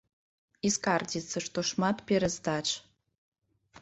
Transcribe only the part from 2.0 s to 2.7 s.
пераздач.